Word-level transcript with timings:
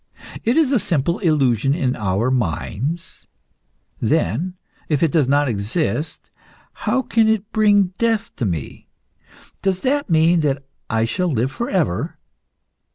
It 0.43 0.57
is 0.57 0.71
a 0.71 0.79
simple 0.79 1.19
illusion 1.19 1.75
of 1.75 1.93
our 1.95 2.31
minds. 2.31 3.27
Then, 4.01 4.55
if 4.89 5.03
it 5.03 5.11
does 5.11 5.27
not 5.27 5.47
exist, 5.47 6.31
how 6.73 7.03
can 7.03 7.27
it 7.27 7.51
bring 7.51 7.93
death 7.99 8.35
to 8.37 8.45
me? 8.45 8.89
Does 9.61 9.81
that 9.81 10.09
mean 10.09 10.39
that 10.39 10.63
I 10.89 11.05
shall 11.05 11.31
live 11.31 11.51
for 11.51 11.69
ever? 11.69 12.17